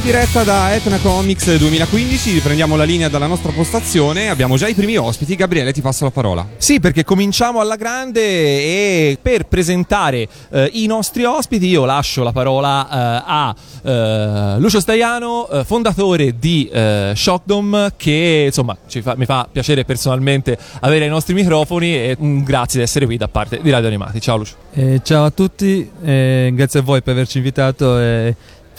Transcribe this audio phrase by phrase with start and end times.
[0.00, 4.72] In diretta da Etna Comics 2015 riprendiamo la linea dalla nostra postazione, abbiamo già i
[4.72, 6.46] primi ospiti, Gabriele ti passo la parola.
[6.56, 12.32] Sì, perché cominciamo alla grande e per presentare eh, i nostri ospiti io lascio la
[12.32, 19.26] parola eh, a eh, Lucio Staiano, eh, fondatore di eh, Shockdom, che insomma fa, mi
[19.26, 23.60] fa piacere personalmente avere i nostri microfoni e un grazie di essere qui da parte
[23.60, 24.18] di Radio Animati.
[24.18, 24.54] Ciao Lucio.
[24.72, 27.98] Eh, ciao a tutti, grazie a voi per averci invitato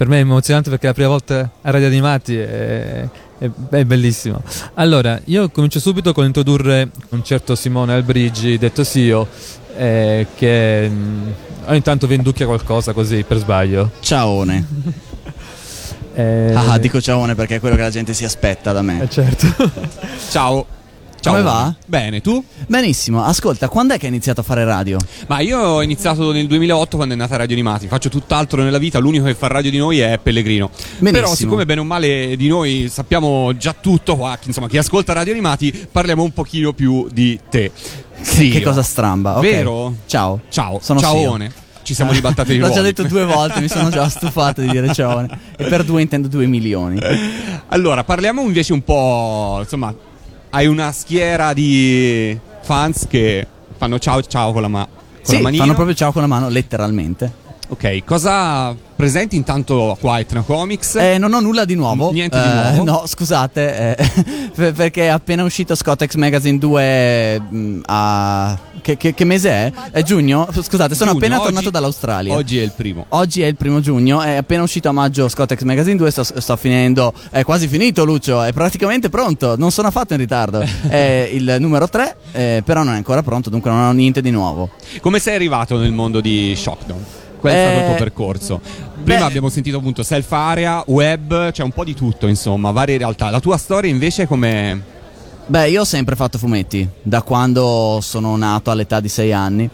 [0.02, 3.86] per me è emozionante perché è la prima volta a Radio Animati è, è, è
[3.86, 4.42] bellissimo.
[4.74, 9.28] Allora, io comincio subito con introdurre un certo Simone Albrigi, detto Sio,
[9.78, 11.28] eh, che mh, mm,
[11.66, 13.92] ogni tanto venducchia qualcosa così per sbaglio.
[14.00, 14.68] Ciaone.
[16.16, 19.04] eh, ah, dico ciaone perché è quello che la gente si aspetta da me.
[19.04, 19.70] Eh certo.
[20.32, 20.66] Ciao.
[21.22, 21.34] Ciao.
[21.34, 21.72] Come va?
[21.86, 22.44] Bene, tu?
[22.66, 23.24] Benissimo.
[23.24, 24.98] Ascolta, quando è che hai iniziato a fare radio?
[25.28, 27.86] Ma io ho iniziato nel 2008 quando è nata Radio Animati.
[27.88, 30.72] Faccio tutt'altro nella vita, l'unico che fa radio di noi è Pellegrino.
[30.74, 31.12] Benissimo.
[31.12, 35.34] Però siccome bene o male di noi sappiamo già tutto qua, insomma, chi ascolta Radio
[35.34, 37.72] Animati, parliamo un pochino più di te.
[38.20, 38.50] Sì.
[38.50, 39.52] Che cosa stramba, okay.
[39.52, 39.96] Vero?
[40.08, 40.42] Ciao.
[40.50, 40.80] Ciao.
[40.82, 41.52] Sono Ciaone.
[41.84, 42.58] Ci siamo ribattati di.
[42.58, 45.40] L'ho già detto due volte, mi sono già stufato di dire ciaone.
[45.56, 47.00] E per due intendo due milioni.
[47.68, 49.94] Allora, parliamo invece un po', insomma,
[50.52, 53.46] hai una schiera di fans che
[53.78, 55.64] fanno ciao ciao con la, ma- con sì, la manina.
[55.64, 57.40] fanno proprio ciao con la mano, letteralmente.
[57.70, 60.94] Ok, cosa presenti intanto qua a Etna Comics?
[60.94, 62.12] Eh, non ho nulla di nuovo.
[62.12, 62.84] Niente di eh, nuovo?
[62.84, 68.60] No, scusate, eh, perché è appena uscito Scottex Magazine 2 mh, mm, a...
[68.80, 69.72] Che, che, che, mese è?
[69.92, 70.48] È giugno?
[70.52, 72.36] Scusate, sono giugno, appena oggi, tornato dall'Australia.
[72.36, 73.06] Oggi è il primo.
[73.10, 76.56] Oggi è il primo giugno, è appena uscito a maggio Scottex Magazine 2, sto, sto
[76.56, 80.64] finendo, è quasi finito Lucio, è praticamente pronto, non sono affatto in ritardo.
[80.88, 84.30] è il numero 3, eh, però non è ancora pronto, dunque non ho niente di
[84.30, 84.70] nuovo.
[85.00, 87.21] Come sei arrivato nel mondo di Shockdown?
[87.42, 88.62] Qual è stato il tuo percorso?
[89.04, 92.70] Prima beh, abbiamo sentito appunto self area, web, c'è cioè un po' di tutto, insomma,
[92.70, 93.32] varie realtà.
[93.32, 95.00] La tua storia invece come...
[95.48, 99.70] Beh, io ho sempre fatto fumetti, da quando sono nato all'età di 6 anni.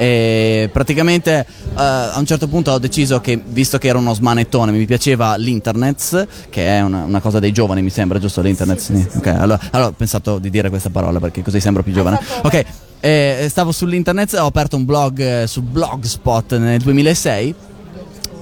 [0.00, 1.44] E praticamente
[1.74, 5.36] uh, a un certo punto ho deciso che, visto che ero uno smanettone, mi piaceva
[5.36, 8.40] l'internet, che è una, una cosa dei giovani, mi sembra, giusto?
[8.40, 8.78] L'internet?
[8.78, 9.06] Sì.
[9.16, 12.18] Okay, allora, allora, ho pensato di dire questa parola perché così sembro più giovane.
[12.44, 12.64] Ok,
[13.00, 17.54] eh, stavo sull'internet, ho aperto un blog eh, su Blogspot nel 2006.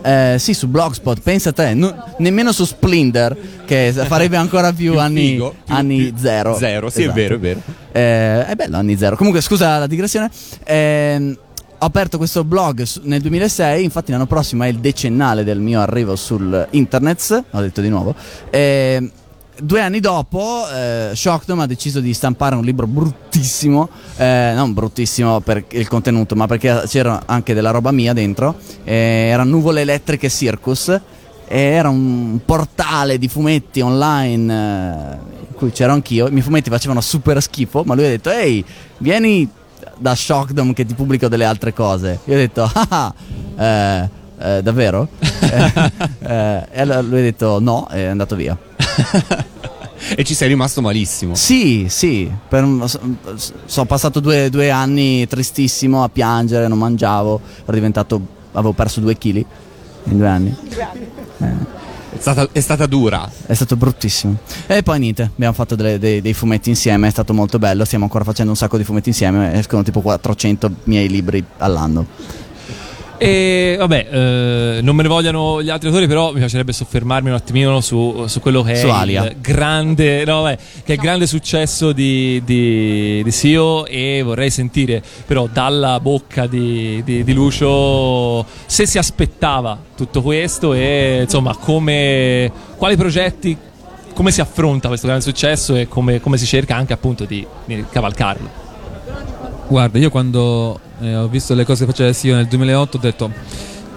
[0.00, 4.92] Eh, sì, su Blogspot, pensa a te, no, nemmeno su Splinter, che farebbe ancora più,
[4.94, 6.56] più anni, figo, più, anni più zero.
[6.56, 7.18] Zero, sì, esatto.
[7.18, 7.60] è vero, è vero.
[7.90, 9.16] Eh, è bello, anni zero.
[9.16, 10.30] Comunque, scusa la digressione.
[10.64, 11.36] Eh,
[11.80, 16.16] ho aperto questo blog nel 2006, infatti l'anno prossimo è il decennale del mio arrivo
[16.16, 18.16] sul internet, ho detto di nuovo.
[18.50, 19.10] Eh,
[19.60, 25.38] due anni dopo eh, Shockdom ha deciso di stampare un libro bruttissimo, eh, non bruttissimo
[25.38, 30.28] per il contenuto, ma perché c'era anche della roba mia dentro, eh, era Nuvole Elettriche
[30.28, 30.88] Circus,
[31.46, 36.70] e era un portale di fumetti online eh, in cui c'ero anch'io, i miei fumetti
[36.70, 38.64] facevano super schifo, ma lui ha detto ehi
[38.98, 39.48] vieni
[39.98, 42.20] da Shockdom che ti pubblico delle altre cose.
[42.24, 43.14] Io ho detto ah, ah
[43.56, 45.08] eh, eh, davvero?
[45.18, 48.56] e allora lui ha detto no e è andato via.
[50.16, 51.34] e ci sei rimasto malissimo.
[51.34, 52.30] Sì, sì.
[52.48, 52.84] Per,
[53.64, 58.20] sono passato due, due, anni tristissimo a piangere, non mangiavo, ero diventato,
[58.52, 59.44] avevo perso due chili
[60.04, 60.56] in due anni.
[61.38, 61.77] Eh.
[62.18, 63.30] È stata, è stata, dura.
[63.46, 64.38] È stato bruttissimo.
[64.66, 67.84] E poi niente, abbiamo fatto delle, dei, dei, fumetti insieme, è stato molto bello.
[67.84, 72.06] Stiamo ancora facendo un sacco di fumetti insieme, escono tipo 400 miei libri all'anno.
[73.20, 77.34] E vabbè, eh, non me ne vogliano gli altri autori, però mi piacerebbe soffermarmi un
[77.34, 81.90] attimino su, su quello che è il grande, no, vabbè, che è il grande successo
[81.90, 88.86] di, di, di Sio e vorrei sentire però dalla bocca di, di, di, Lucio se
[88.86, 93.56] si aspettava tutto questo e insomma come, quali progetti,
[94.14, 97.84] come si affronta questo grande successo e come, come si cerca anche appunto di, di
[97.90, 98.66] cavalcarlo.
[99.66, 103.30] Guarda, io quando eh, ho visto le cose che faceva Sio nel 2008 ho detto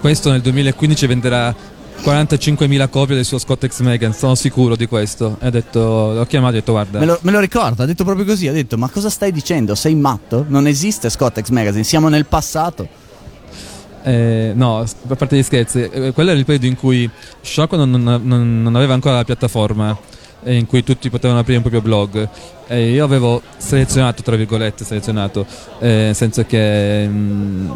[0.00, 1.54] questo nel 2015 venderà
[2.02, 5.36] 45.000 copie del suo Scott X Megan, sono sicuro di questo.
[5.40, 6.98] E ho detto, l'ho chiamato e ho detto guarda.
[6.98, 9.76] Me lo, me lo, ricordo, ha detto proprio così, ha detto ma cosa stai dicendo?
[9.76, 10.44] Sei matto?
[10.48, 12.88] Non esiste Scott X Magazine, siamo nel passato.
[14.02, 17.08] Eh, no, a parte gli scherzi, eh, quello era il periodo in cui
[17.40, 19.96] Shoko non, non, non aveva ancora la piattaforma
[20.44, 22.28] in cui tutti potevano aprire un proprio blog.
[22.66, 25.46] E io avevo selezionato, tra virgolette, selezionato,
[25.80, 27.70] eh, nel senso che mh, mm,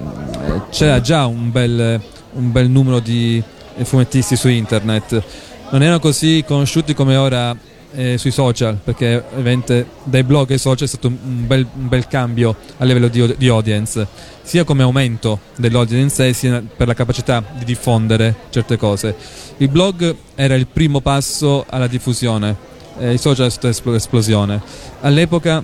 [0.70, 2.00] c'era già un bel,
[2.32, 3.42] un bel numero di
[3.82, 5.22] fumettisti su internet.
[5.70, 7.54] Non erano così conosciuti come ora
[7.94, 12.06] eh, sui social, perché ovviamente dai blog ai social è stato un bel, un bel
[12.06, 14.06] cambio a livello di, di, audience,
[14.42, 19.14] sia come aumento dell'audience sia per la capacità di diffondere certe cose.
[19.58, 22.54] Il blog era il primo passo alla diffusione,
[22.98, 24.60] eh, i social è stata l'esplosione.
[25.00, 25.62] All'epoca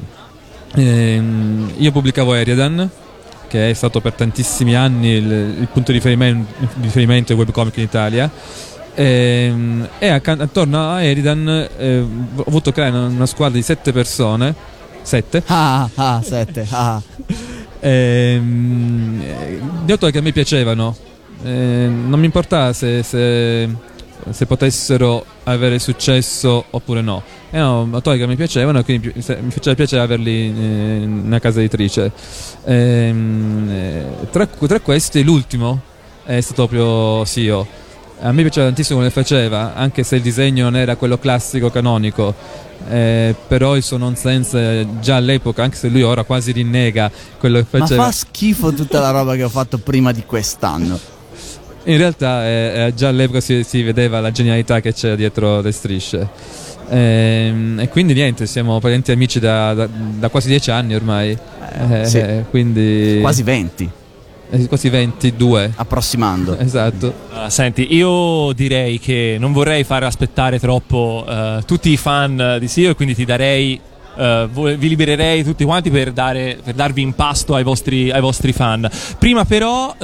[0.75, 2.89] ehm, io pubblicavo Eriadan,
[3.49, 5.31] che è stato per tantissimi anni il,
[5.61, 8.31] il punto di riferimento, riferimento webcomic in Italia
[8.95, 13.93] e, ehm, e attorno a Eridan eh, ho voluto creare una, una, squadra di sette
[13.93, 14.55] persone.
[15.03, 15.43] Sette?
[15.47, 16.67] Ah, ah, sette.
[16.71, 17.01] Ah.
[17.81, 17.89] e,
[18.37, 20.97] ehm, di autori che a me piacevano.
[21.45, 23.69] Eh, non mi importava se, se,
[24.31, 27.23] se, potessero avere successo oppure no.
[27.51, 32.13] Erano autori che mi piacevano e quindi mi faceva piacere averli in una casa editrice.
[32.65, 35.81] E, ehm, tra, tra questi, l'ultimo
[36.25, 37.81] è stato proprio Sio
[38.23, 42.35] a me piaceva tantissimo come faceva, anche se il disegno non era quello classico canonico.
[42.89, 47.67] Eh, però il suo nonsense già all'epoca, anche se lui ora quasi rinnega quello che
[47.69, 48.03] faceva.
[48.03, 50.99] Ma fa schifo tutta la roba che ho fatto prima di quest'anno.
[51.85, 55.73] In realtà eh, eh già all'epoca si, si, vedeva la genialità che c'era dietro le
[55.73, 56.29] strisce.
[56.89, 61.37] Eh, e quindi niente, siamo parenti amici da, da, da quasi dieci anni ormai.
[61.91, 62.25] Eh, sì.
[62.51, 63.19] quindi...
[63.21, 63.91] Quasi venti
[64.69, 66.59] quasi 22 approssimando.
[66.59, 67.15] Esatto.
[67.31, 72.69] Uh, senti io direi che non vorrei fare aspettare troppo uh, tutti i fan di
[72.69, 73.81] Sio e quindi ti darei
[74.17, 78.53] uh, vi libererei tutti quanti per, dare, per darvi in pasto ai vostri, ai vostri
[78.53, 78.89] fan.
[79.19, 79.95] Prima però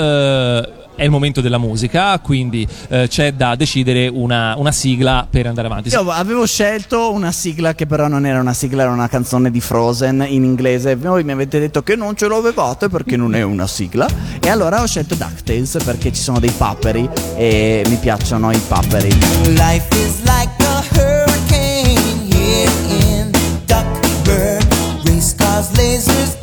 [0.99, 5.69] è il momento della musica, quindi eh, c'è da decidere una, una, sigla per andare
[5.69, 5.91] avanti.
[5.91, 9.61] Io avevo scelto una sigla che però non era una sigla, era una canzone di
[9.61, 10.97] Frozen in inglese.
[10.97, 14.09] Voi mi avete detto che non ce lo avevate perché non è una sigla.
[14.41, 19.11] E allora ho scelto DuckTales perché ci sono dei paperi e mi piacciono i paperi.
[19.55, 23.31] Life is like a hurricane here in
[23.67, 24.67] Duckburg.
[25.05, 26.38] Race cars, lasers,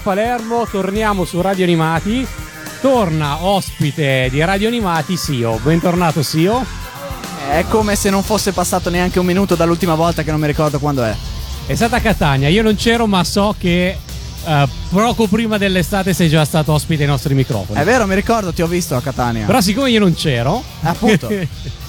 [0.00, 2.26] Palermo, torniamo su Radio Animati.
[2.80, 5.58] Torna ospite di Radio Animati Sio.
[5.58, 6.64] Bentornato Sio.
[7.50, 10.78] È come se non fosse passato neanche un minuto dall'ultima volta che non mi ricordo
[10.78, 11.14] quando è.
[11.66, 13.98] È stata a Catania, io non c'ero ma so che
[14.46, 17.80] Uh, poco prima dell'estate sei già stato ospite ai nostri microfoni.
[17.80, 19.44] È vero, mi ricordo, ti ho visto a Catania.
[19.44, 21.28] Però siccome io non c'ero, appunto,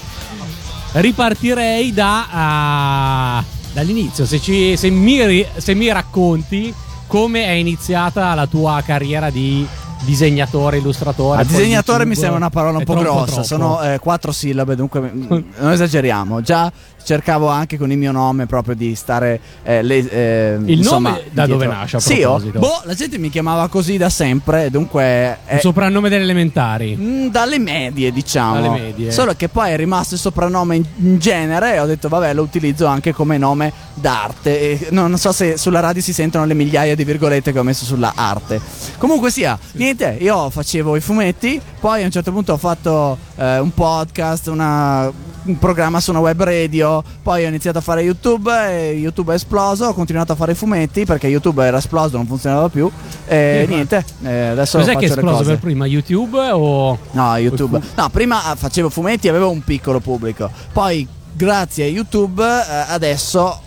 [0.92, 4.26] ripartirei da, uh, dall'inizio.
[4.26, 6.72] Se, ci, se, mi, se mi racconti
[7.06, 9.66] come è iniziata la tua carriera di
[10.04, 11.40] disegnatore, illustratore.
[11.40, 13.42] A disegnatore mi sembra una parola un po' grossa, troppo.
[13.42, 16.40] sono eh, quattro sillabe, dunque non esageriamo.
[16.40, 16.70] Già
[17.08, 21.22] cercavo anche con il mio nome proprio di stare eh, le, eh, il insomma, nome
[21.30, 25.38] da dove nasce a sì, oh, boh, la gente mi chiamava così da sempre dunque
[25.50, 29.10] il soprannome delle elementari mh, mm, dalle medie diciamo dalle medie.
[29.10, 32.42] solo che poi è rimasto il soprannome in, in genere e ho detto vabbè lo
[32.42, 36.94] utilizzo anche come nome d'arte e non so se sulla radio si sentono le migliaia
[36.94, 38.60] di virgolette che ho messo sulla arte
[38.98, 39.87] comunque sia niente
[40.20, 45.10] io facevo i fumetti poi a un certo punto ho fatto eh, un podcast una,
[45.44, 49.36] un programma su una web radio poi ho iniziato a fare YouTube e YouTube è
[49.36, 52.90] esploso, ho continuato a fare i fumetti perché YouTube era esploso, non funzionava più
[53.26, 56.98] e sì, niente, eh, adesso Cos'è che è esploso per prima, YouTube o...
[57.12, 57.80] No, YouTube.
[57.96, 63.60] No, prima facevo fumetti e avevo un piccolo pubblico, poi grazie a YouTube eh, adesso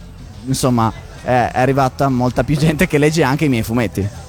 [0.46, 0.92] insomma
[1.24, 4.21] è arrivata molta più gente che legge anche i miei fumetti.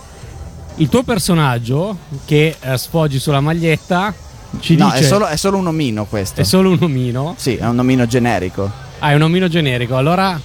[0.76, 4.14] Il tuo personaggio che eh, sfoggi sulla maglietta
[4.61, 4.99] ci no, dice...
[4.99, 6.41] è solo, è solo un omino questo.
[6.41, 7.35] È solo un omino?
[7.37, 8.71] Sì, è un omino generico.
[8.99, 9.97] Ah, è un omino generico.
[9.97, 10.41] Allora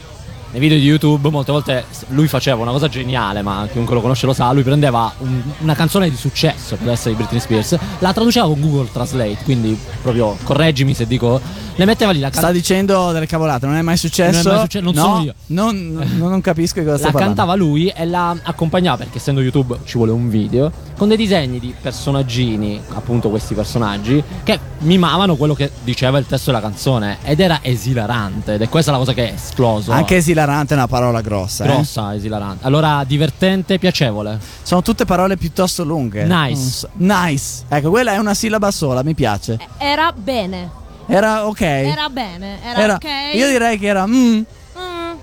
[0.51, 4.25] nei video di YouTube molte volte lui faceva una cosa geniale, ma chiunque lo conosce
[4.25, 8.13] lo sa, lui prendeva un, una canzone di successo, poteva essere di Britney Spears, la
[8.13, 12.51] traduceva con Google Translate, quindi proprio correggimi se dico le metteva lì la can- Sta
[12.51, 14.41] dicendo delle cavolate, non è mai successo.
[14.41, 15.33] Non è mai successo, non no, sono io.
[15.47, 19.77] Non, non, non capisco cosa sta La cantava lui e la accompagnava, perché essendo YouTube
[19.85, 25.53] ci vuole un video, con dei disegni di personaggini, appunto questi personaggi, che mimavano quello
[25.53, 27.19] che diceva il testo della canzone.
[27.23, 28.55] Ed era esilarante.
[28.55, 29.91] Ed è questa la cosa che è esploso.
[29.91, 31.63] Anche esilarante è una parola grossa.
[31.63, 31.67] Eh.
[31.67, 32.17] Grossa, eh?
[32.17, 32.65] esilarante.
[32.65, 34.39] Allora, divertente, piacevole.
[34.61, 36.25] Sono tutte parole piuttosto lunghe.
[36.25, 36.87] Nice.
[36.93, 37.63] Nice.
[37.67, 39.57] Ecco, quella è una sillaba sola, mi piace.
[39.77, 40.69] Era bene.
[41.07, 41.61] Era ok.
[41.61, 43.33] Era bene, era, era ok.
[43.33, 44.11] Io direi che era mm.
[44.11, 45.15] Mm,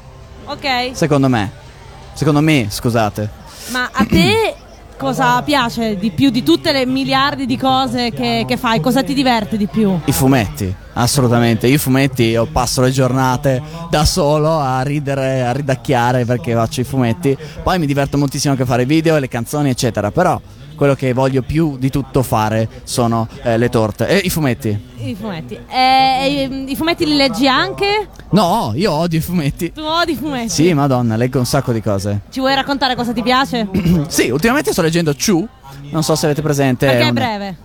[0.47, 0.91] ok.
[0.93, 1.51] Secondo me.
[2.15, 3.43] Secondo me, scusate.
[3.69, 4.57] Ma a te
[5.05, 8.81] cosa piace di più di tutte le miliardi di cose che, che, fai?
[8.81, 10.01] Cosa ti diverte di più?
[10.07, 11.67] I fumetti, assolutamente.
[11.67, 16.85] Io fumetti io passo le giornate da solo a ridere, a ridacchiare perché faccio i
[16.85, 17.37] fumetti.
[17.63, 20.11] Poi mi diverto moltissimo anche a fare video e le canzoni, eccetera.
[20.11, 20.41] Però
[20.75, 24.93] quello che voglio più di tutto fare sono eh, le torte e i fumetti.
[24.97, 25.59] I fumetti.
[25.69, 28.09] Eh, I fumetti li leggi anche?
[28.31, 29.73] No, io odio i fumetti.
[29.73, 30.49] Tu odi i fumetti?
[30.49, 32.23] Sì, madonna, leggo un sacco di cose.
[32.31, 33.69] Ci vuoi raccontare cosa ti piace?
[34.09, 35.47] sì, ultimamente sto leggendo Chu.
[35.91, 36.87] Non so se avete presente.
[36.87, 37.57] Perché è, è breve.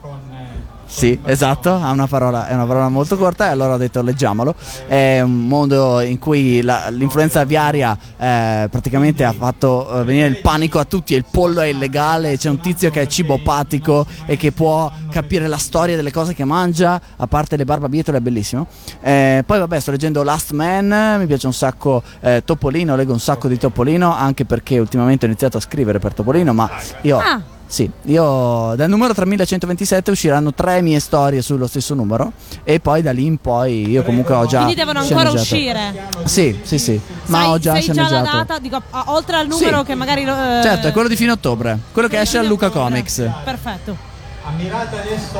[0.91, 4.55] Sì, esatto, una parola, è una parola molto corta e allora ho detto leggiamolo.
[4.88, 10.41] È un mondo in cui la, l'influenza aviaria eh, praticamente ha fatto eh, venire il
[10.41, 14.51] panico a tutti, il pollo è illegale, c'è un tizio che è cibopatico e che
[14.51, 18.65] può capire la storia delle cose che mangia, a parte le barbabietole, è bellissimo.
[19.00, 23.19] Eh, poi vabbè, sto leggendo Last Man, mi piace un sacco eh, Topolino, leggo un
[23.19, 26.67] sacco di Topolino, anche perché ultimamente ho iniziato a scrivere per Topolino, ma
[27.03, 27.19] io...
[27.19, 32.33] Ah sì, io dal numero 3127 usciranno tre mie storie sullo stesso numero
[32.63, 36.07] e poi da lì in poi io comunque ho già Quindi devono ancora uscire.
[36.23, 39.81] Sì, sì, sì, ma sai, ho già sai già la data, dico, oltre al numero
[39.81, 39.85] sì.
[39.85, 40.61] che magari lo, eh...
[40.63, 43.29] Certo, è quello di fine ottobre, quello che esce a Luca Comics.
[43.43, 44.18] Perfetto.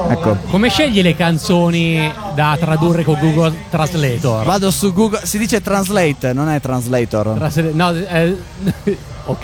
[0.10, 0.38] Ecco.
[0.50, 4.46] Come scegli le canzoni da tradurre con Google Translator?
[4.46, 7.38] Vado su Google, si dice translate, non è translator.
[7.38, 8.38] Trasle- no, eh,
[9.30, 9.44] Ok,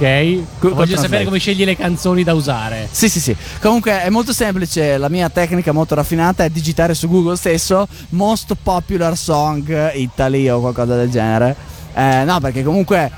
[0.59, 2.87] Google voglio sapere come scegli le canzoni da usare.
[2.89, 3.35] Sì, sì, sì.
[3.61, 8.55] Comunque è molto semplice, la mia tecnica molto raffinata è digitare su Google stesso most
[8.61, 11.55] popular song Italy o qualcosa del genere.
[11.93, 13.11] Eh, no, perché comunque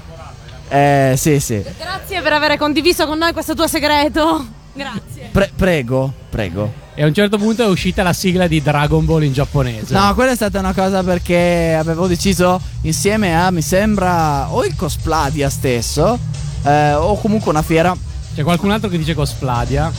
[0.67, 1.63] eh, sì, sì.
[1.77, 4.46] Grazie per aver condiviso con noi questo tuo segreto.
[4.74, 5.16] Grazie.
[5.38, 6.74] Pre- prego, prego.
[6.96, 9.94] E a un certo punto è uscita la sigla di Dragon Ball in giapponese.
[9.94, 14.75] No, quella è stata una cosa perché avevo deciso insieme a, mi sembra, o il
[14.75, 16.17] Cospladia stesso
[16.63, 17.96] eh, o comunque una fiera.
[18.34, 19.91] C'è qualcun altro che dice Cospladia,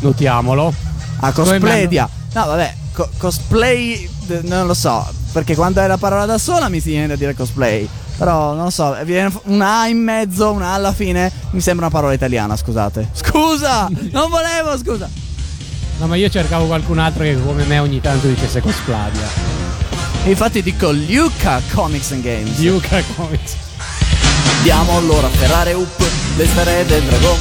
[0.00, 0.74] notiamolo.
[1.20, 2.06] Ah, Cospladia.
[2.34, 4.06] No, vabbè, co- cosplay,
[4.42, 7.34] non lo so, perché quando è la parola da sola mi si viene da dire
[7.34, 7.88] cosplay.
[8.22, 11.86] Però non lo so, viene una A in mezzo, una A alla fine, mi sembra
[11.86, 13.08] una parola italiana, scusate.
[13.10, 13.88] Scusa!
[14.12, 15.10] non volevo, scusa.
[15.98, 19.26] No, ma io cercavo qualcun altro che come me ogni tanto dicesse Cospladia.
[20.26, 22.58] Infatti dico Luca Comics and Games.
[22.60, 23.56] Luca Comics.
[24.62, 26.00] Diamo allora a Ferrari Up
[26.36, 27.36] le sfere del dragon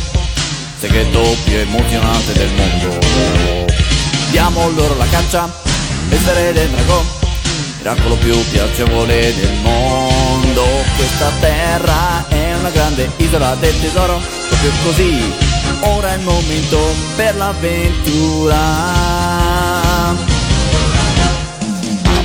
[0.79, 2.97] Segreto più emozionante del mondo
[4.31, 5.47] Diamo loro la caccia
[6.09, 7.20] le sfere del dragon
[7.81, 10.63] Miracolo più piacevole del mondo
[10.95, 15.33] Questa terra è una grande isola del tesoro proprio così.
[15.79, 16.77] Ora è il momento
[17.15, 18.59] per l'avventura.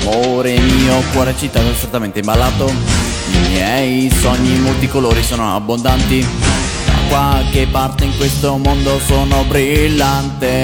[0.03, 2.67] Amore mio, cuore citato strettamente imballato.
[2.67, 6.21] I miei sogni multicolori sono abbondanti.
[6.21, 10.57] Da qualche parte in questo mondo sono brillante.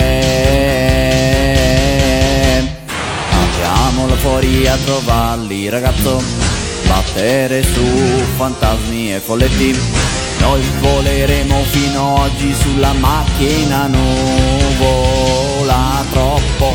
[3.92, 6.18] Andiamola fuori a trovarli, ragazzo.
[6.86, 7.84] Battere su
[8.36, 9.78] fantasmi e folletti.
[10.38, 14.82] Noi voleremo fino oggi sulla macchina nuvola
[16.10, 16.74] troppo.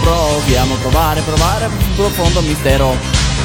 [0.00, 2.96] Proviamo a provare, provare un profondo mistero.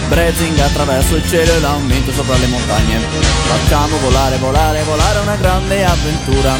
[0.07, 3.01] Brezing attraverso il cielo e l'aumento sopra le montagne.
[3.01, 6.55] Facciamo volare, volare, volare una grande avventura.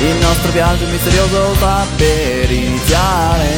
[0.00, 3.50] Il nostro viaggio misterioso sta per iniziare.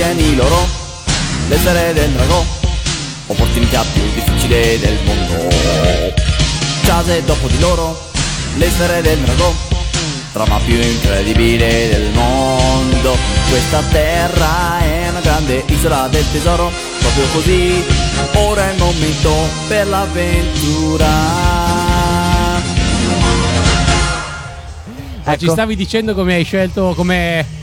[0.00, 0.66] Ottieni l'oro,
[1.48, 2.42] l'essere del drago,
[3.26, 5.54] opportunità più difficile del mondo.
[6.84, 8.00] Case dopo di loro,
[8.56, 9.54] l'essere del drago,
[10.32, 13.14] trama più incredibile del mondo.
[13.50, 17.84] Questa terra è una grande isola del tesoro, proprio così.
[18.36, 19.34] Ora è il momento
[19.68, 21.08] per l'avventura.
[25.24, 25.52] Ma Ci Ecco.
[25.52, 27.58] stavi dicendo come hai scelto come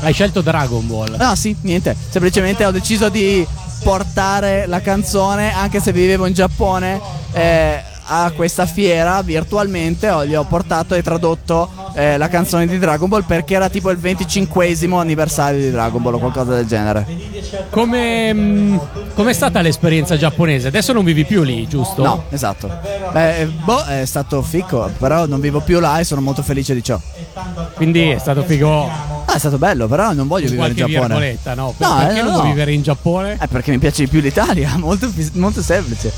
[0.00, 1.16] hai scelto Dragon Ball.
[1.18, 1.96] No, sì, niente.
[2.08, 3.46] Semplicemente ho deciso di
[3.82, 7.00] portare la canzone, anche se vivevo in Giappone,
[7.32, 10.08] eh, a questa fiera virtualmente.
[10.10, 13.90] Ho, gli ho portato e tradotto eh, la canzone di Dragon Ball perché era tipo
[13.90, 17.06] il 25 anniversario di Dragon Ball o qualcosa del genere.
[17.70, 18.80] Come mh,
[19.14, 20.68] com'è stata l'esperienza giapponese?
[20.68, 22.02] Adesso non vivi più lì, giusto?
[22.02, 22.70] No, esatto.
[23.12, 26.74] Beh, eh, boh, è stato fico, però non vivo più là e sono molto felice
[26.74, 26.98] di ciò.
[27.74, 31.38] Quindi è stato figo è stato bello, però non voglio vivere in Giappone.
[31.54, 31.72] no?
[31.74, 32.38] Per- No, perché eh, non no.
[32.38, 33.38] vuoi vivere in Giappone?
[33.40, 36.12] Eh, perché mi piace di più l'Italia, molto, molto semplice.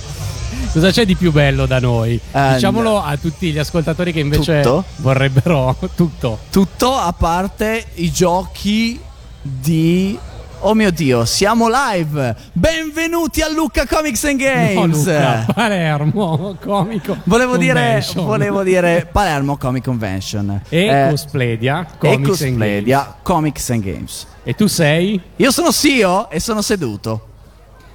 [0.72, 2.20] Cosa c'è di più bello da noi?
[2.32, 4.84] Eh, Diciamolo a tutti gli ascoltatori che invece Tutto?
[4.96, 6.38] vorrebbero tutto.
[6.50, 9.00] Tutto a parte i giochi
[9.42, 10.18] di.
[10.62, 12.36] Oh mio dio, siamo live!
[12.52, 15.06] Benvenuti a Lucca Comics and Games!
[15.06, 17.16] No, Luca, Palermo, comico.
[17.24, 23.70] Volevo dire, volevo dire Palermo Comic Convention E Eh, Cospledia, e Comics and Cospledia Comics
[23.70, 24.26] and Games.
[24.44, 27.26] E tu sei Io sono CEO e sono seduto.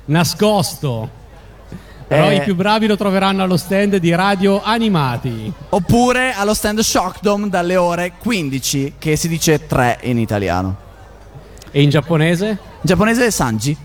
[0.05, 1.23] nascosto.
[2.07, 2.35] Però Eh.
[2.37, 5.53] i più bravi lo troveranno allo stand di Radio Animati.
[5.69, 10.83] Oppure allo stand Shockdome dalle ore 15, che si dice 3 in italiano.
[11.77, 12.47] E in giapponese?
[12.47, 13.75] In giapponese è Sanji.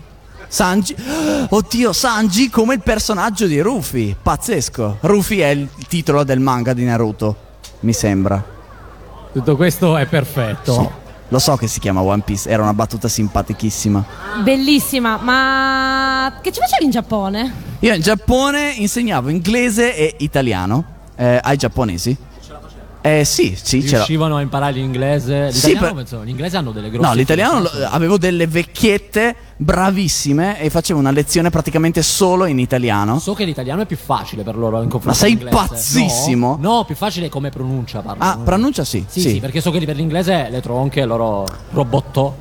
[0.47, 0.95] Sanji.
[1.49, 4.15] Oddio, Sanji come il personaggio di Ruffy.
[4.15, 4.99] Pazzesco.
[5.01, 7.35] Ruffy è il titolo del manga di Naruto.
[7.81, 8.41] Mi sembra.
[9.33, 10.73] Tutto questo è perfetto.
[10.73, 10.89] Sì.
[11.27, 12.49] Lo so che si chiama One Piece.
[12.49, 14.05] Era una battuta simpaticissima.
[14.41, 17.53] Bellissima, ma che ci facevi in Giappone?
[17.79, 20.85] Io in Giappone insegnavo inglese e italiano
[21.17, 22.15] eh, ai giapponesi.
[23.03, 25.51] Eh sì, sì, riuscivano a imparare l'inglese.
[25.51, 30.59] Sì, L'italiano, per- penso, l'inglese hanno delle grosse No, l'italiano lo- avevo delle vecchiette bravissime
[30.61, 33.17] e facevo una lezione praticamente solo in italiano.
[33.17, 36.57] So che l'italiano è più facile per loro in confronto Ma sei pazzissimo?
[36.59, 38.01] No, no, più facile come pronuncia.
[38.01, 38.23] Parlo.
[38.23, 39.03] Ah, pronuncia sì.
[39.07, 42.35] Sì, sì, perché so che per l'inglese le tronche, loro robotto,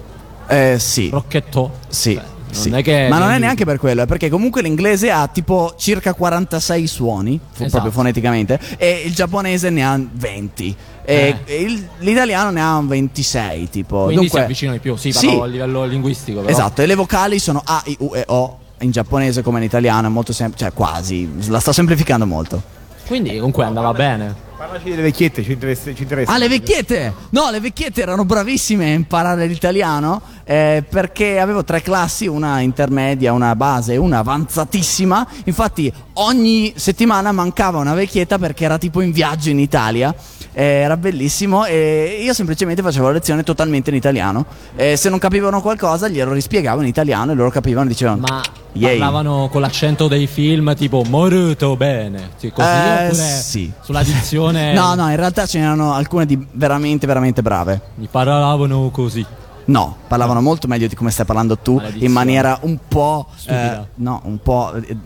[0.46, 1.08] Eh, sì.
[1.08, 1.70] rocchetto.
[1.88, 2.14] Sì.
[2.14, 2.70] Cioè, non sì.
[2.82, 6.86] che- Ma non è neanche per quello, è perché comunque l'inglese ha tipo circa 46
[6.86, 7.70] suoni, Esatto.
[7.70, 10.76] proprio foneticamente, e il giapponese ne ha 20.
[11.04, 11.62] E Eh.
[11.62, 14.04] il- l'italiano ne ha un 26, tipo.
[14.04, 14.96] Quindi Dunque, si avvicinano di più.
[14.96, 16.40] Sì, parlo a livello linguistico.
[16.40, 16.50] Però.
[16.52, 20.06] Esatto, e le vocali sono A, I, U e O in giapponese come in italiano,
[20.06, 22.78] è molto semplice, cioè quasi, la sto semplificando molto.
[23.10, 24.32] Quindi comunque andava bene.
[24.56, 25.92] Parlaci delle vecchiette, ci interessa.
[25.92, 26.30] Ci interessa.
[26.32, 27.12] Ah, le vecchiette!
[27.30, 33.32] No, le vecchiette erano bravissime a imparare l'italiano eh, perché avevo tre classi, una intermedia,
[33.32, 35.26] una base e una avanzatissima.
[35.46, 40.14] Infatti ogni settimana mancava una vecchietta perché era tipo in viaggio in Italia.
[40.52, 44.44] Era bellissimo e io semplicemente facevo la lezione totalmente in italiano.
[44.74, 48.20] Eh, se non capivano qualcosa glielo rispiegavo in italiano e loro capivano e dicevano...
[48.28, 48.40] Ma
[48.72, 48.98] Yay.
[48.98, 52.30] parlavano con l'accento dei film tipo Moruto bene.
[52.36, 53.72] Sì, così Eh, oppure sì.
[53.80, 54.72] sulla dizione.
[54.80, 57.80] No, no, in realtà ce n'erano alcune di veramente, veramente brave.
[57.96, 59.24] Mi parlavano così.
[59.66, 64.20] No, parlavano molto meglio di come stai parlando tu, in maniera un po', eh, no,
[64.24, 64.96] un po' eh,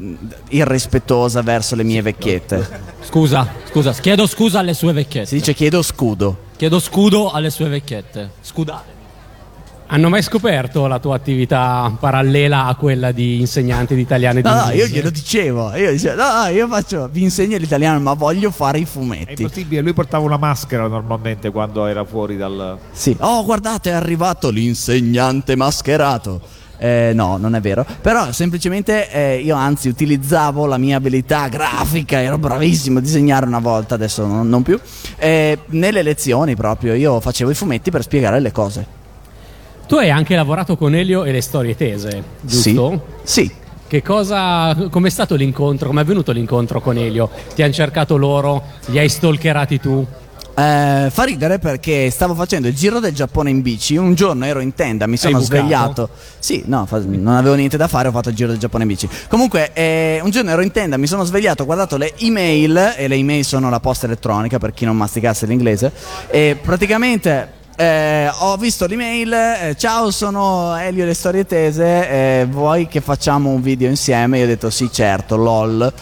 [0.48, 2.66] irrispettosa verso le mie vecchiette.
[3.00, 5.28] Scusa, scusa, chiedo scusa alle sue vecchiette.
[5.28, 6.36] Si dice chiedo scudo.
[6.56, 8.30] Chiedo scudo alle sue vecchiette.
[8.40, 8.93] Scudate.
[9.86, 14.48] Hanno mai scoperto la tua attività parallela a quella di insegnante di italiano e di
[14.48, 14.92] No, no, io inglese?
[14.94, 15.74] glielo dicevo.
[15.76, 19.42] Io dicevo, no, no, io faccio, vi insegno l'italiano, ma voglio fare i È fumetti.
[19.42, 22.78] impossibile, lui portava una maschera normalmente quando era fuori dal.
[22.92, 23.14] Sì.
[23.20, 26.40] Oh, guardate, è arrivato l'insegnante mascherato.
[26.78, 27.86] Eh, no, non è vero.
[28.00, 33.60] Però semplicemente eh, io anzi utilizzavo la mia abilità grafica, ero bravissimo a disegnare una
[33.60, 34.78] volta, adesso non, non più.
[35.18, 39.02] Eh, nelle lezioni proprio io facevo i fumetti per spiegare le cose.
[39.86, 43.02] Tu hai anche lavorato con Elio e le storie tese, giusto?
[43.22, 43.44] Sì.
[43.44, 43.54] sì.
[43.86, 45.88] Che cosa, com'è stato l'incontro?
[45.88, 47.30] Com'è avvenuto l'incontro con Elio?
[47.54, 48.62] Ti hanno cercato loro?
[48.86, 50.04] Li hai stalkerati tu?
[50.56, 53.96] Eh, fa ridere perché stavo facendo il giro del Giappone in bici.
[53.96, 56.08] Un giorno ero in tenda, mi sono svegliato.
[56.38, 58.88] Sì, no, fa- non avevo niente da fare, ho fatto il giro del Giappone in
[58.88, 59.08] bici.
[59.28, 63.06] Comunque, eh, un giorno ero in tenda, mi sono svegliato, ho guardato le email, e
[63.06, 65.92] le email sono la posta elettronica per chi non masticasse l'inglese.
[66.30, 67.62] E praticamente.
[67.76, 71.84] Eh, ho visto l'email, eh, ciao sono Elio e le storie tese,
[72.40, 74.38] eh, vuoi che facciamo un video insieme?
[74.38, 75.92] Io ho detto sì certo, lol.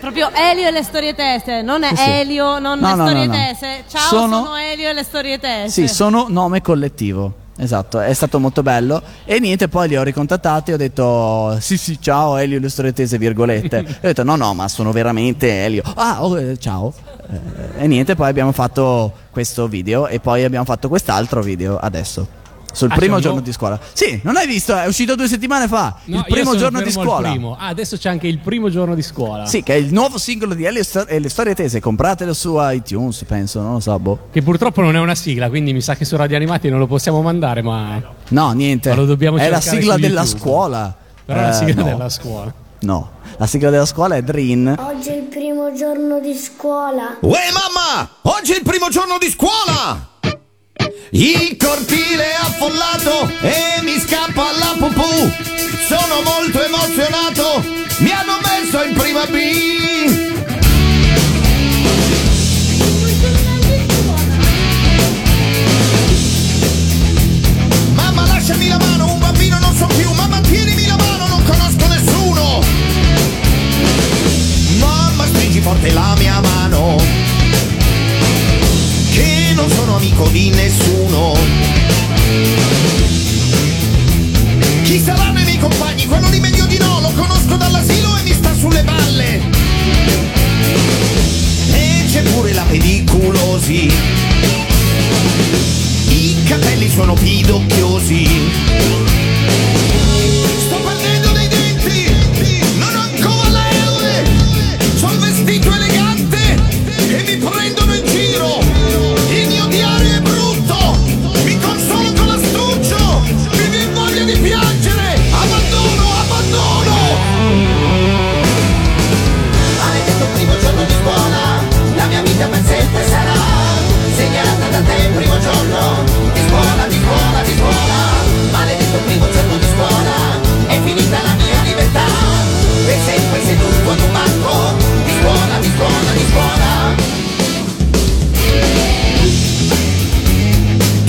[0.00, 2.10] Proprio Elio e le storie tese, non è Sì, sì.
[2.10, 3.84] Elio, non No, le no, storie no, tese.
[3.88, 4.56] Ciao, Sono- sono...
[4.56, 5.68] Elio e le storie tese.
[5.86, 7.32] Sì, sono nome collettivo.
[7.62, 9.02] Esatto, è stato molto bello.
[9.26, 12.94] E niente, poi li ho ricontattati e ho detto: Sì, sì, ciao, Elio, le storie
[12.94, 13.78] tese, virgolette.
[13.78, 15.82] e ho detto: No, no, ma sono veramente Elio.
[15.94, 16.92] Ah, oh, eh, ciao.
[17.76, 22.39] Eh, e niente, poi abbiamo fatto questo video e poi abbiamo fatto quest'altro video adesso.
[22.72, 23.78] Sul Ah, primo giorno nuovo- di scuola.
[23.92, 24.76] Sì, non hai visto?
[24.76, 25.96] È uscito due settimane fa.
[26.04, 27.28] No, il primo giorno di scuola.
[27.30, 27.56] primo.
[27.58, 29.46] Ah, adesso c'è anche il primo giorno di scuola.
[29.46, 31.80] Sì, che è il nuovo singolo di Elio e le storie tese.
[31.80, 34.28] Compratelo su iTunes, penso, non lo so, boh.
[34.32, 36.86] Che purtroppo non è una sigla, quindi mi sa che su Radio Animati non lo
[36.86, 38.00] possiamo mandare, ma.
[38.28, 38.90] No, niente.
[38.90, 40.38] Ma lo dobbiamo è la sigla della YouTube.
[40.40, 40.96] scuola.
[41.24, 41.88] Però è la Eh, sigla no.
[41.88, 42.52] della scuola.
[42.82, 44.74] No, la sigla della scuola è Dream.
[44.78, 47.18] Oggi è il primo giorno di scuola.
[47.20, 50.08] Uè mamma, oggi è il primo giorno di scuola!
[51.12, 55.32] Il cortile è affollato e mi scappa la pupù.
[55.88, 57.64] Sono molto emozionato,
[57.98, 59.38] mi hanno messo in prima B.
[67.94, 70.12] Mamma lasciami la mano, un bambino non so più.
[70.12, 72.60] Mamma tienimi la mano, non conosco nessuno.
[74.78, 76.96] Mamma stringi forte la mia mano
[79.10, 80.89] Che non sono amico di nessuno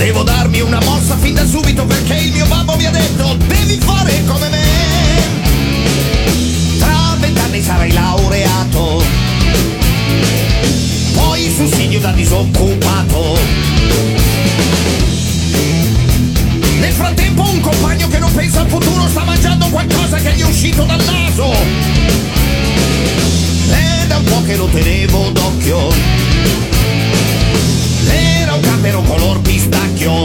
[0.02, 3.78] Devo darmi una mossa fin da subito perché il mio babbo mi ha detto devi
[3.80, 4.64] fare come me.
[6.80, 9.00] Tra vent'anni sarai laureato,
[11.14, 13.38] poi sussidio da disoccupato.
[16.80, 20.46] Nel frattempo un compagno che non pensa al futuro sta mangiando qualcosa che gli è
[20.46, 21.52] uscito dal naso.
[23.70, 25.90] È da un po' che lo tenevo d'occhio.
[28.84, 30.24] Era un cappero color pistacchio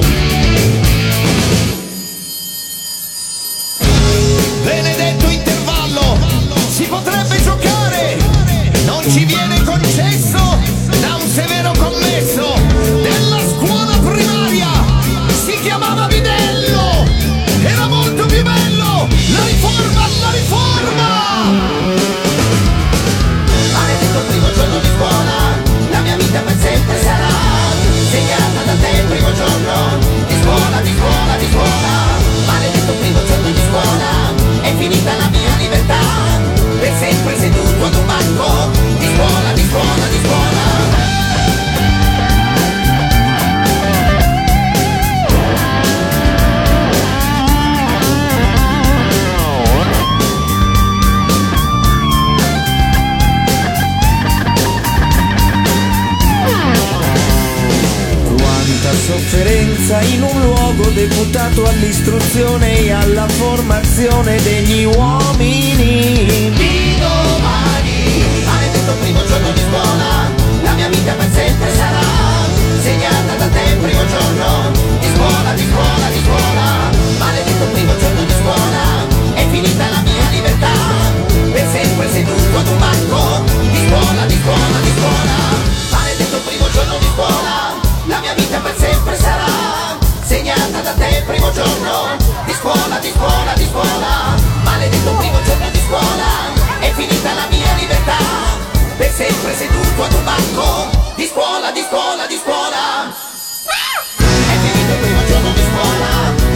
[99.18, 103.10] sempre seduto ad un banco di scuola, di scuola, di scuola.
[103.10, 106.10] È finito il primo giorno di scuola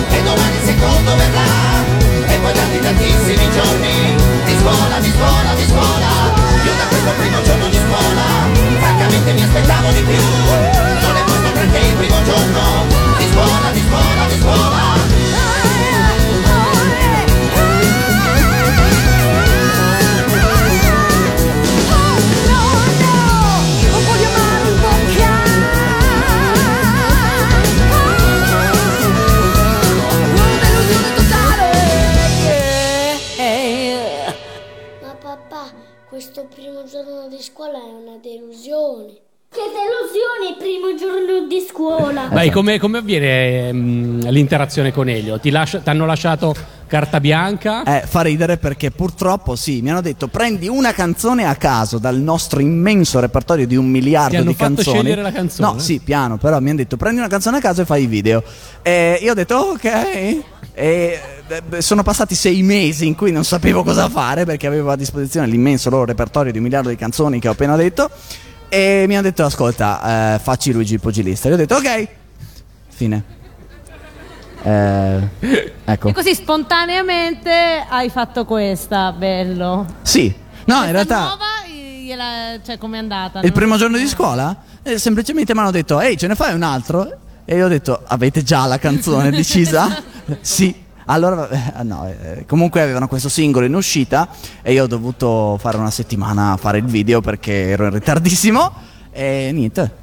[0.07, 1.49] e domani il secondo verrà.
[2.29, 6.09] E poi tanti tantissimi giorni di scuola, di scuola, di scuola.
[6.61, 8.25] Io da questo primo giorno di scuola,
[8.77, 10.21] francamente mi aspettavo di più.
[10.21, 12.85] Non è posto perché il primo giorno
[13.17, 14.70] di scuola, di scuola, di scuola.
[42.41, 45.39] Beh, come, come avviene mm, l'interazione con Elio?
[45.39, 46.55] Ti lascia- hanno lasciato
[46.87, 47.83] carta bianca?
[47.83, 52.17] Eh, fa ridere perché purtroppo sì, mi hanno detto prendi una canzone a caso dal
[52.17, 54.97] nostro immenso repertorio di un miliardo Ti hanno di canzoni.
[54.97, 55.71] scegliere la canzone?
[55.71, 58.07] No, sì, piano, però mi hanno detto prendi una canzone a caso e fai i
[58.07, 58.43] video.
[58.81, 59.85] E io ho detto ok.
[59.85, 64.95] E eh, sono passati sei mesi in cui non sapevo cosa fare perché avevo a
[64.95, 68.09] disposizione l'immenso loro repertorio di un miliardo di canzoni che ho appena detto.
[68.67, 71.47] E mi hanno detto ascolta, eh, facci Luigi il pugilista.
[71.47, 72.19] E io ho detto ok.
[72.91, 73.23] Fine.
[74.63, 75.29] Eh,
[75.85, 76.07] ecco.
[76.09, 79.85] E così spontaneamente hai fatto questa, bello.
[80.03, 80.33] Sì.
[80.65, 83.39] No, in realtà Nuova, gliela- cioè, com'è andata?
[83.41, 86.61] il primo giorno di scuola eh, semplicemente mi hanno detto ehi ce ne fai un
[86.61, 87.17] altro?
[87.43, 90.01] E io ho detto avete già la canzone decisa?
[90.41, 90.89] sì.
[91.05, 94.29] Allora, eh, no, eh, comunque avevano questo singolo in uscita
[94.61, 98.71] e io ho dovuto fare una settimana a fare il video perché ero in ritardissimo
[99.11, 99.95] e niente.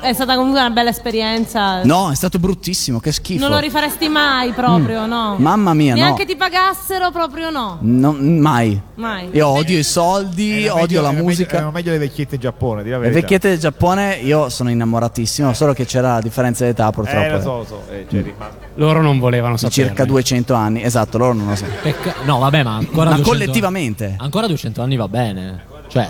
[0.00, 1.82] È stata comunque una bella esperienza.
[1.82, 3.40] No, è stato bruttissimo, che schifo.
[3.40, 5.34] Non lo rifaresti mai proprio, no?
[5.38, 6.28] Mamma mia, Neanche no.
[6.28, 7.78] ti pagassero proprio no.
[7.80, 8.80] Non- mai.
[8.94, 9.28] Mai.
[9.32, 11.56] Io odio i soldi, Erano odio meglio- la musica.
[11.58, 15.84] Meglio, meglio le vecchiette in Giappone, Le vecchiette del Giappone io sono innamoratissimo, solo che
[15.84, 17.24] c'era la differenza d'età purtroppo.
[17.26, 17.82] Eh, lo so, lo so.
[17.90, 19.86] Eh, cioè, ma- Loro non volevano sapere.
[19.88, 21.64] circa 200 anni, esatto, loro non lo so.
[21.82, 24.14] Pecca- no, vabbè, ma ancora Ma 200 collettivamente.
[24.18, 25.70] Ancora 200 anni va bene.
[25.92, 26.08] Cioè,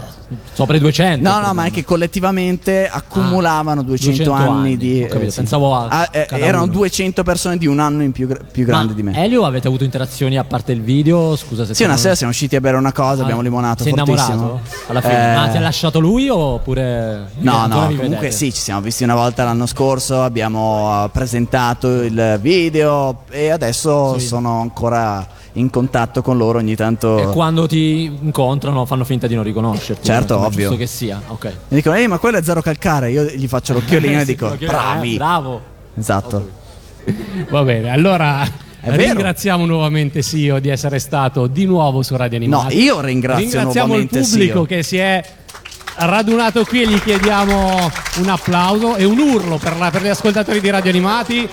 [0.53, 1.29] sopra i 200.
[1.29, 5.07] No, no, ma è che collettivamente accumulavano 200, 200 anni, anni, di.
[5.11, 5.37] capito, sì.
[5.39, 6.73] pensavo a Ah, eh, erano uno.
[6.73, 9.25] 200 persone di un anno in più, più grandi Ma di me.
[9.25, 11.35] Elio, avete avuto interazioni a parte il video?
[11.35, 13.83] Scusa se Sì, una sono- sera siamo usciti a bere una cosa, Ah, abbiamo limonato
[13.83, 14.33] Sei fortissimo.
[14.35, 14.61] innamorato?
[14.87, 15.33] Alla fine.
[15.33, 17.31] Eh, Ma ti ha lasciato lui oppure.
[17.39, 18.31] No, no, comunque vedete?
[18.31, 24.17] sì, ci siamo visti una volta l'anno scorso, abbiamo eh, presentato il video e adesso
[24.19, 24.27] Sì.
[24.29, 27.19] sono ancora in contatto con loro ogni tanto.
[27.31, 30.05] E quando ti incontrano fanno finta di non riconoscerti.
[30.05, 30.69] Certo, ovvio.
[30.69, 31.21] giusto che sia.
[31.27, 31.45] Ok.
[31.69, 33.11] Mi dicono, ehi, ma quello è zero calcare.
[33.11, 35.15] Io gli faccio l'occhiolino e dico, bravi.
[35.15, 35.61] eh, bravo.
[35.97, 36.49] Esatto.
[37.51, 38.47] Va bene, allora
[38.85, 42.81] ringraziamo nuovamente Sio di essere stato di nuovo su Radio No, Animati.
[42.83, 44.25] io ringrazio Ringraziamo il pubblico
[44.59, 44.65] Sio.
[44.65, 45.23] che si è
[45.97, 50.61] radunato qui e gli chiediamo un applauso e un urlo per, la- per gli ascoltatori
[50.61, 51.49] di Radio Animati.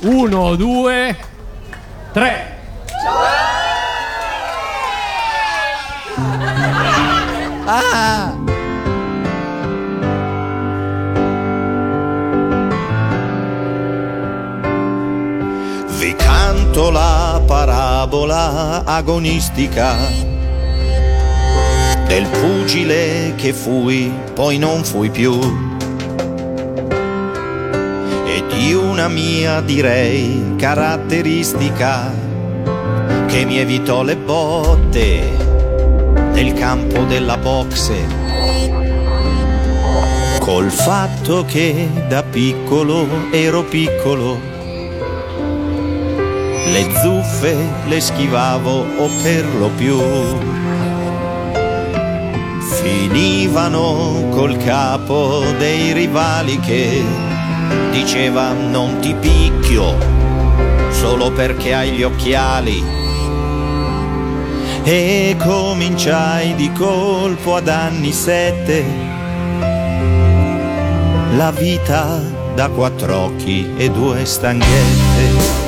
[0.00, 1.16] Uno, due,
[2.12, 2.58] tre.
[7.72, 8.34] Ah!
[15.86, 19.96] Vi canto la parabola agonistica
[22.06, 25.38] del pugile che fui, poi non fui più.
[28.26, 32.28] E di una mia, direi, caratteristica
[33.30, 35.36] che mi evitò le botte
[36.32, 37.94] nel campo della boxe.
[40.40, 44.36] Col fatto che da piccolo ero piccolo
[46.72, 49.98] le zuffe le schivavo o per lo più
[52.82, 57.02] finivano col capo dei rivali che
[57.90, 59.96] diceva non ti picchio
[60.90, 62.99] solo perché hai gli occhiali
[64.82, 68.84] e cominciai di colpo ad anni sette
[71.36, 72.20] la vita
[72.54, 75.58] da quattro occhi e due stanghette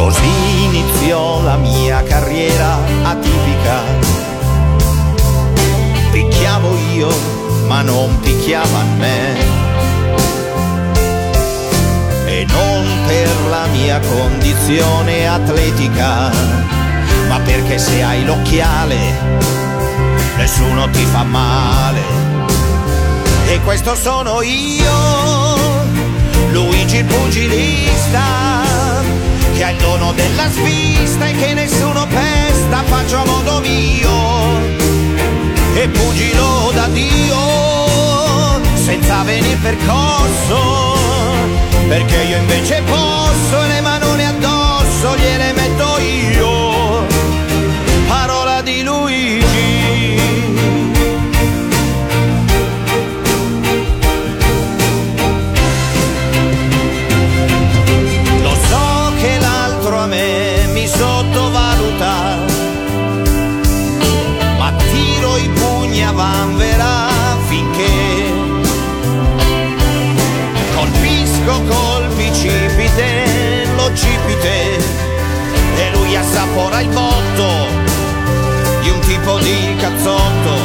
[0.00, 3.82] Così iniziò la mia carriera atipica.
[6.10, 7.10] Picchiavo io,
[7.66, 9.59] ma non picchiava me.
[12.46, 16.30] Non per la mia condizione atletica,
[17.28, 18.96] ma perché se hai l'occhiale,
[20.36, 22.00] nessuno ti fa male.
[23.46, 25.56] E questo sono io,
[26.52, 28.68] Luigi il pugilista
[29.54, 34.10] che ha il dono della svista e che nessuno pesta, faccio a modo mio
[35.74, 37.60] e pugilo da Dio
[38.74, 40.19] senza venir percosso,
[41.90, 43.69] perché io invece posso
[74.40, 74.78] l'occipite
[75.76, 77.48] e lui assapora il botto
[78.82, 80.56] di un tipo di cazzotto,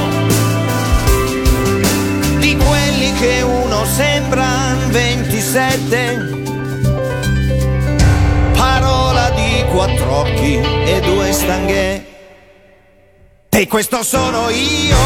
[2.37, 6.43] di quelli che uno sembra 27.
[8.53, 12.05] Parola di quattro occhi e due stanghe.
[13.49, 14.97] E questo sono io,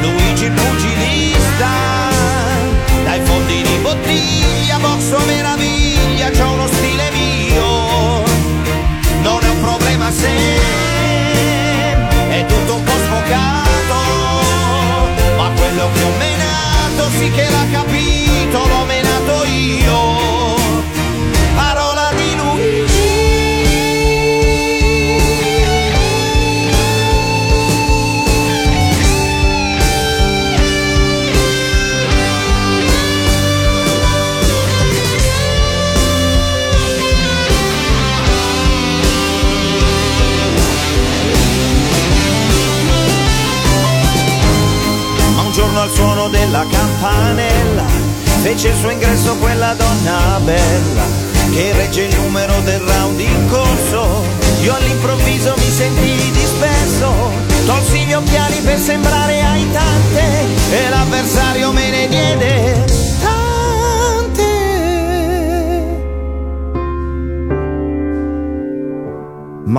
[0.00, 1.89] Luigi il pugilista,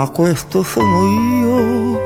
[0.01, 1.99] Ma questo sono io,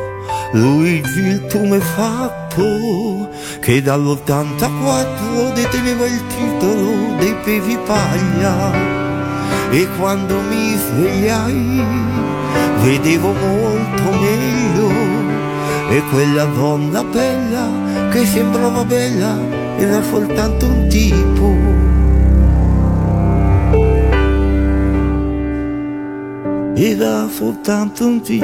[0.51, 3.29] Luigi il tumefatto,
[3.61, 8.73] che dall'84 deteneva il titolo dei pevi paglia.
[9.69, 11.83] E quando mi svegliai,
[12.81, 14.89] vedevo molto meglio.
[15.89, 19.39] E quella donna bella, che sembrava bella,
[19.77, 22.04] era soltanto un tipo.
[26.75, 28.43] Era soltanto un tipo.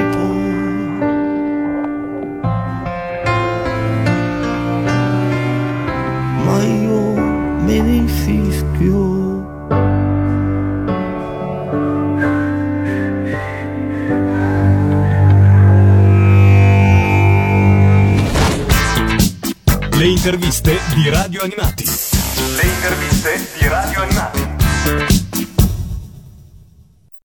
[6.45, 7.13] Ma io
[7.65, 9.39] me ne infischio.
[19.97, 22.10] Le interviste di Radio Animati.